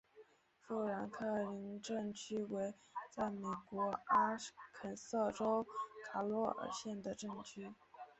[0.59, 2.73] 富兰克林镇区为位
[3.11, 4.35] 在美国阿
[4.73, 5.63] 肯色州
[6.09, 7.71] 卡洛尔县的镇区。